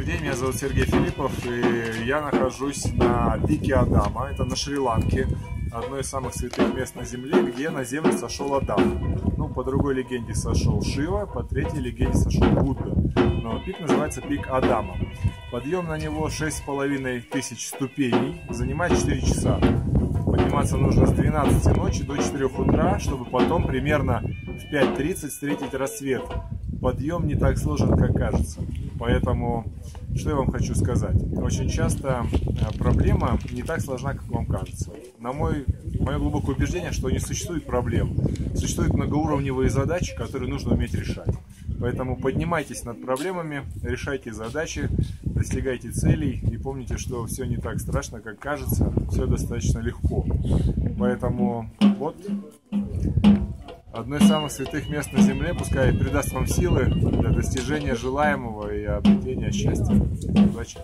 [0.00, 5.28] Добрый день, меня зовут Сергей Филиппов, и я нахожусь на пике Адама, это на Шри-Ланке,
[5.70, 9.20] одно из самых святых мест на Земле, где на Землю сошел Адам.
[9.36, 12.94] Ну, по другой легенде сошел Шива, по третьей легенде сошел Будда.
[13.42, 14.96] Но пик называется пик Адама.
[15.52, 19.60] Подъем на него 6,5 тысяч ступеней, занимает 4 часа.
[20.24, 26.22] Подниматься нужно с 12 ночи до 4 утра, чтобы потом примерно в 5.30 встретить рассвет.
[26.80, 28.60] Подъем не так сложен, как кажется.
[28.98, 29.66] Поэтому,
[30.14, 31.16] что я вам хочу сказать.
[31.36, 34.90] Очень часто э, проблема не так сложна, как вам кажется.
[35.18, 35.64] На мой,
[36.00, 38.16] мое глубокое убеждение, что не существует проблем.
[38.54, 41.34] Существуют многоуровневые задачи, которые нужно уметь решать.
[41.80, 44.88] Поэтому поднимайтесь над проблемами, решайте задачи,
[45.22, 50.26] достигайте целей и помните, что все не так страшно, как кажется, все достаточно легко.
[50.98, 52.16] Поэтому вот
[53.92, 58.84] одно из самых святых мест на земле, пускай придаст вам силы для достижения желаемого и
[58.84, 59.94] обретения счастья.
[59.94, 60.78] Удачи!